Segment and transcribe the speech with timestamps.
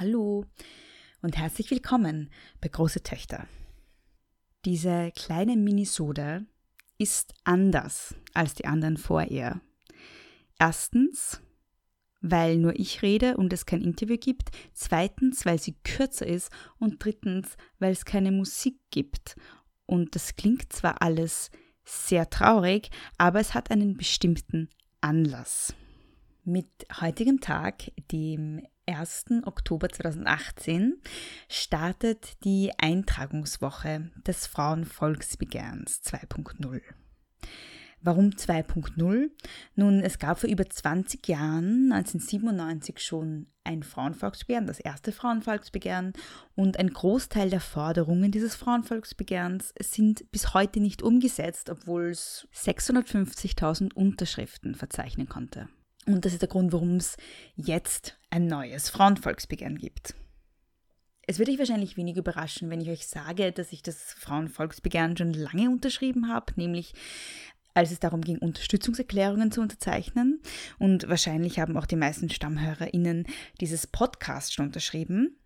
[0.00, 0.44] Hallo
[1.22, 2.28] und herzlich willkommen
[2.60, 3.46] bei Große Töchter.
[4.64, 6.46] Diese kleine Minisode
[6.98, 9.60] ist anders als die anderen vor ihr.
[10.58, 11.40] Erstens,
[12.20, 14.50] weil nur ich rede und es kein Interview gibt.
[14.72, 16.50] Zweitens, weil sie kürzer ist.
[16.80, 19.36] Und drittens, weil es keine Musik gibt.
[19.86, 21.52] Und das klingt zwar alles
[21.84, 24.70] sehr traurig, aber es hat einen bestimmten
[25.00, 25.72] Anlass.
[26.46, 26.68] Mit
[27.00, 29.24] heutigem Tag, dem 1.
[29.46, 31.00] Oktober 2018
[31.48, 36.82] startet die Eintragungswoche des Frauenvolksbegehrens 2.0.
[38.02, 39.30] Warum 2.0?
[39.74, 46.12] Nun, es gab vor über 20 Jahren, 1997 schon ein Frauenvolksbegehren, das erste Frauenvolksbegehren,
[46.54, 53.94] und ein Großteil der Forderungen dieses Frauenvolksbegehrens sind bis heute nicht umgesetzt, obwohl es 650.000
[53.94, 55.70] Unterschriften verzeichnen konnte.
[56.06, 57.16] Und das ist der Grund, warum es
[57.56, 60.14] jetzt ein neues Frauenvolksbegehren gibt.
[61.26, 65.32] Es würde euch wahrscheinlich wenig überraschen, wenn ich euch sage, dass ich das Frauenvolksbegehren schon
[65.32, 66.92] lange unterschrieben habe, nämlich
[67.72, 70.40] als es darum ging, Unterstützungserklärungen zu unterzeichnen.
[70.78, 73.26] Und wahrscheinlich haben auch die meisten StammhörerInnen
[73.60, 75.36] dieses Podcast schon unterschrieben.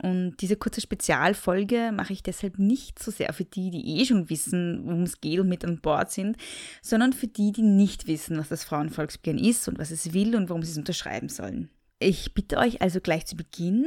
[0.00, 4.30] Und diese kurze Spezialfolge mache ich deshalb nicht so sehr für die, die eh schon
[4.30, 6.36] wissen, worum es geht und mit an Bord sind,
[6.82, 10.48] sondern für die, die nicht wissen, was das Frauenvolksbegehren ist und was es will und
[10.48, 11.68] warum sie es unterschreiben sollen.
[11.98, 13.86] Ich bitte euch also gleich zu Beginn,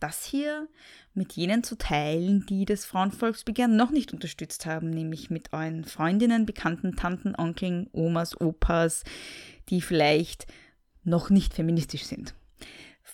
[0.00, 0.68] das hier
[1.14, 6.44] mit jenen zu teilen, die das Frauenvolksbegehren noch nicht unterstützt haben, nämlich mit euren Freundinnen,
[6.44, 9.04] Bekannten, Tanten, Onkeln, Omas, Opas,
[9.68, 10.46] die vielleicht
[11.04, 12.34] noch nicht feministisch sind.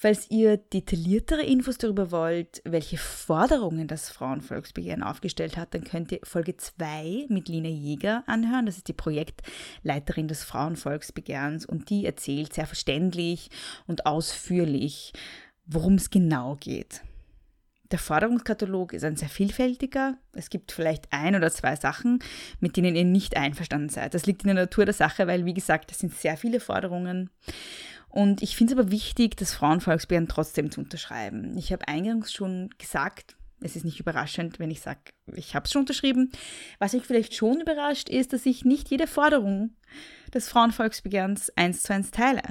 [0.02, 6.18] Falls ihr detailliertere Infos darüber wollt, welche Forderungen das Frauenvolksbegehren aufgestellt hat, dann könnt ihr
[6.24, 8.66] Folge 2 mit Lina Jäger anhören.
[8.66, 13.48] Das ist die Projektleiterin des Frauenvolksbegehrens und die erzählt sehr verständlich
[13.86, 15.12] und ausführlich,
[15.66, 17.02] worum es genau geht.
[17.92, 20.16] Der Forderungskatalog ist ein sehr vielfältiger.
[20.32, 22.20] Es gibt vielleicht ein oder zwei Sachen,
[22.58, 24.14] mit denen ihr nicht einverstanden seid.
[24.14, 27.28] Das liegt in der Natur der Sache, weil, wie gesagt, es sind sehr viele Forderungen.
[28.12, 31.56] Und ich finde es aber wichtig, das Frauenvolksbegehren trotzdem zu unterschreiben.
[31.56, 35.00] Ich habe eingangs schon gesagt, es ist nicht überraschend, wenn ich sage,
[35.34, 36.30] ich habe es schon unterschrieben.
[36.78, 39.70] Was mich vielleicht schon überrascht, ist, dass ich nicht jede Forderung
[40.34, 42.42] des Frauenvolksbegehrens eins zu eins teile.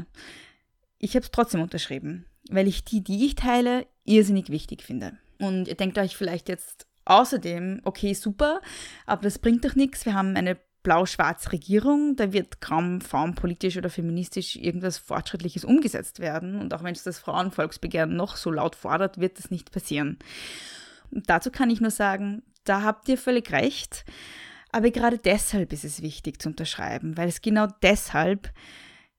[0.97, 5.17] Ich habe es trotzdem unterschrieben, weil ich die, die ich teile, irrsinnig wichtig finde.
[5.37, 8.61] Und ihr denkt euch vielleicht jetzt außerdem, okay, super,
[9.05, 10.05] aber das bringt doch nichts.
[10.05, 16.59] Wir haben eine blau-schwarz Regierung, da wird kaum frauenpolitisch oder feministisch irgendwas Fortschrittliches umgesetzt werden.
[16.59, 20.17] Und auch wenn es das Frauenvolksbegehren noch so laut fordert, wird das nicht passieren.
[21.11, 24.05] Und dazu kann ich nur sagen, da habt ihr völlig recht.
[24.71, 28.51] Aber gerade deshalb ist es wichtig zu unterschreiben, weil es genau deshalb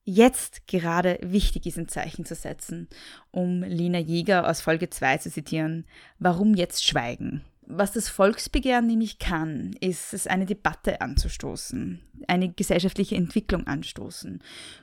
[0.05, 2.89] jetzt gerade wichtig ist, ein Zeichen zu setzen,
[3.31, 5.87] um Lina Jäger aus Folge 2 zu zitieren.
[6.19, 7.43] Warum jetzt schweigen?
[7.75, 14.43] Was das Volksbegehren nämlich kann, ist es eine Debatte anzustoßen, eine gesellschaftliche Entwicklung anstoßen.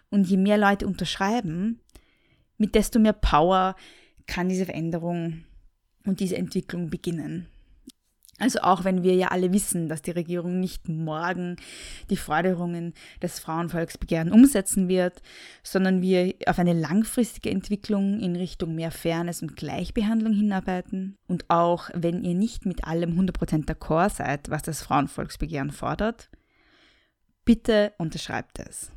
[0.10, 1.82] Und je mehr Leute unterschreiben,
[2.58, 3.76] mit desto mehr Power
[4.26, 5.44] kann diese Veränderung
[6.04, 7.46] und diese Entwicklung beginnen.
[8.40, 11.58] Also auch wenn wir ja alle wissen, dass die Regierung nicht morgen
[12.10, 15.22] die Forderungen des Frauenvolksbegehren umsetzen wird,
[15.62, 21.18] sondern wir auf eine langfristige Entwicklung in Richtung mehr Fairness und Gleichbehandlung hinarbeiten.
[21.28, 26.30] Und auch wenn ihr nicht mit allem 100% d'accord seid, was das Frauenvolksbegehren fordert,
[27.44, 28.92] bitte unterschreibt es.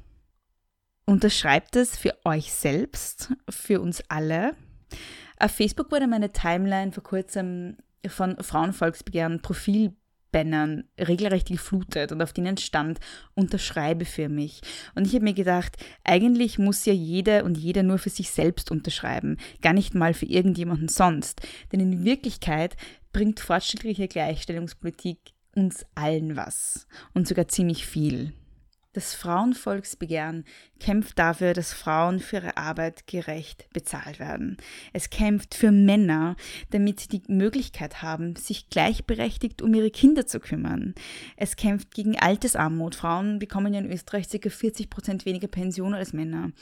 [1.04, 4.54] Unterschreibt es für euch selbst, für uns alle.
[5.38, 7.76] Auf Facebook wurde meine Timeline vor kurzem
[8.06, 13.00] von Frauenvolksbegehren Profilbannern regelrecht geflutet und auf denen stand,
[13.34, 14.60] unterschreibe für mich.
[14.94, 18.70] Und ich habe mir gedacht, eigentlich muss ja jeder und jeder nur für sich selbst
[18.70, 21.40] unterschreiben, gar nicht mal für irgendjemanden sonst.
[21.72, 22.76] Denn in Wirklichkeit
[23.12, 25.18] bringt fortschrittliche Gleichstellungspolitik
[25.54, 28.32] uns allen was und sogar ziemlich viel.
[28.94, 30.44] Das Frauenvolksbegehren
[30.78, 34.58] kämpft dafür, dass Frauen für ihre Arbeit gerecht bezahlt werden.
[34.92, 36.36] Es kämpft für Männer,
[36.70, 40.94] damit sie die Möglichkeit haben, sich gleichberechtigt um ihre Kinder zu kümmern.
[41.38, 42.94] Es kämpft gegen Altersarmut.
[42.94, 44.50] Frauen bekommen ja in Österreich ca.
[44.50, 46.52] 40 Prozent weniger Pension als Männer.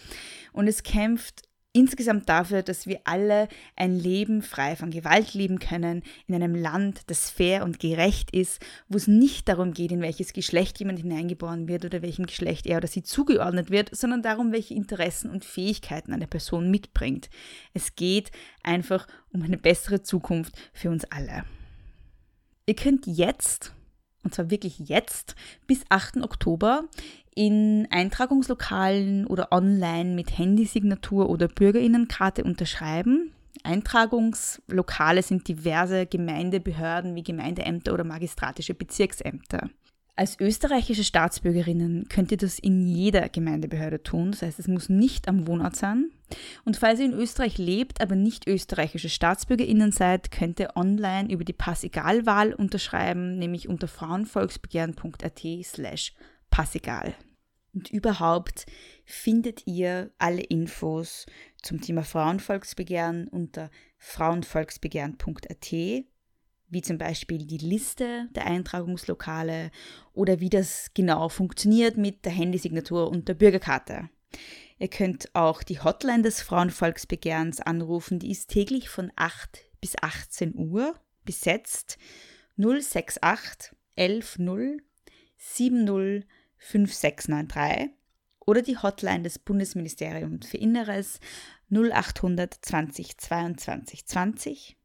[0.53, 6.03] Und es kämpft insgesamt dafür, dass wir alle ein Leben frei von Gewalt leben können,
[6.27, 10.33] in einem Land, das fair und gerecht ist, wo es nicht darum geht, in welches
[10.33, 14.75] Geschlecht jemand hineingeboren wird oder welchem Geschlecht er oder sie zugeordnet wird, sondern darum, welche
[14.75, 17.31] Interessen und Fähigkeiten eine Person mitbringt.
[17.73, 18.31] Es geht
[18.63, 21.45] einfach um eine bessere Zukunft für uns alle.
[22.67, 23.75] Ihr könnt jetzt
[24.23, 25.35] und zwar wirklich jetzt,
[25.67, 26.19] bis 8.
[26.19, 26.85] Oktober
[27.35, 33.33] in Eintragungslokalen oder online mit Handysignatur oder Bürgerinnenkarte unterschreiben.
[33.63, 39.71] Eintragungslokale sind diverse Gemeindebehörden wie Gemeindeämter oder magistratische Bezirksämter.
[40.21, 44.33] Als österreichische Staatsbürgerinnen könnt ihr das in jeder Gemeindebehörde tun.
[44.33, 46.11] Das heißt, es muss nicht am Wohnort sein.
[46.67, 51.43] Und falls ihr in Österreich lebt, aber nicht österreichische Staatsbürgerinnen seid, könnt ihr online über
[51.43, 56.13] die Passigalwahl unterschreiben, nämlich unter frauenvolksbegehren.at slash
[56.51, 57.15] passigal.
[57.73, 58.67] Und überhaupt
[59.07, 61.25] findet ihr alle Infos
[61.63, 65.73] zum Thema Frauenvolksbegehren unter frauenvolksbegehren.at
[66.71, 69.71] wie zum Beispiel die Liste der Eintragungslokale
[70.13, 74.09] oder wie das genau funktioniert mit der Handysignatur und der Bürgerkarte.
[74.79, 80.55] Ihr könnt auch die Hotline des Frauenvolksbegehrens anrufen, die ist täglich von 8 bis 18
[80.55, 80.95] Uhr
[81.25, 81.99] besetzt
[82.57, 84.83] 068 11 0
[85.37, 86.27] 70
[86.57, 87.91] 5693
[88.41, 91.21] oder die Hotline des Bundesministeriums für Inneres
[91.71, 94.77] 0800 20 22 20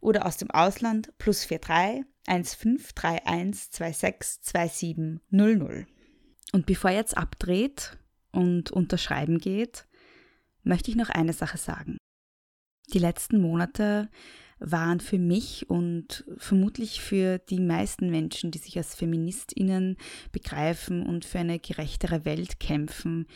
[0.00, 5.86] oder aus dem Ausland plus 43 1531 26 27 00.
[6.52, 7.98] Und bevor ihr jetzt abdreht
[8.32, 9.86] und unterschreiben geht,
[10.62, 11.98] möchte ich noch eine Sache sagen.
[12.92, 14.08] Die letzten Monate
[14.58, 19.96] waren für mich und vermutlich für die meisten Menschen, die sich als Feministinnen
[20.32, 23.26] begreifen und für eine gerechtere Welt kämpfen,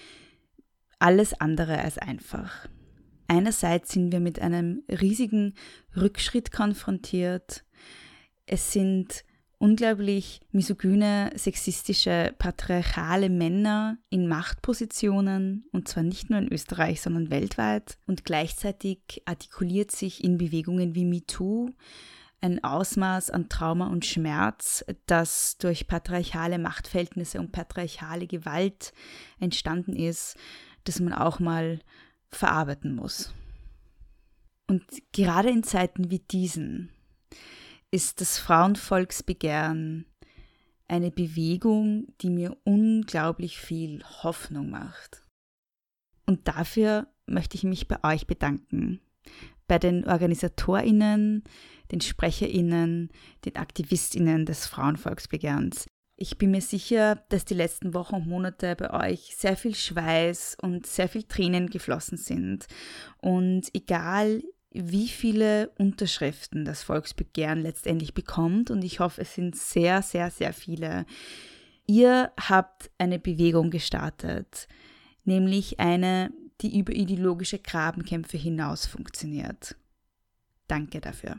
[0.98, 2.68] alles andere als einfach.
[3.28, 5.54] Einerseits sind wir mit einem riesigen
[5.94, 7.64] Rückschritt konfrontiert.
[8.46, 9.24] Es sind
[9.58, 17.98] unglaublich misogyne, sexistische, patriarchale Männer in Machtpositionen, und zwar nicht nur in Österreich, sondern weltweit.
[18.06, 21.70] Und gleichzeitig artikuliert sich in Bewegungen wie MeToo
[22.40, 28.92] ein Ausmaß an Trauma und Schmerz, das durch patriarchale Machtverhältnisse und patriarchale Gewalt
[29.40, 30.36] entstanden ist,
[30.84, 31.80] das man auch mal
[32.30, 33.32] verarbeiten muss.
[34.66, 36.90] Und gerade in Zeiten wie diesen
[37.90, 40.04] ist das Frauenvolksbegehren
[40.88, 45.22] eine Bewegung, die mir unglaublich viel Hoffnung macht.
[46.26, 49.00] Und dafür möchte ich mich bei euch bedanken.
[49.66, 51.44] Bei den Organisatorinnen,
[51.90, 53.10] den Sprecherinnen,
[53.44, 55.86] den Aktivistinnen des Frauenvolksbegehrens,
[56.18, 60.56] ich bin mir sicher, dass die letzten Wochen und Monate bei euch sehr viel Schweiß
[60.60, 62.66] und sehr viel Tränen geflossen sind.
[63.18, 64.42] Und egal,
[64.72, 70.52] wie viele Unterschriften das Volksbegehren letztendlich bekommt, und ich hoffe, es sind sehr, sehr, sehr
[70.52, 71.06] viele,
[71.86, 74.66] ihr habt eine Bewegung gestartet,
[75.24, 79.76] nämlich eine, die über ideologische Grabenkämpfe hinaus funktioniert.
[80.66, 81.38] Danke dafür.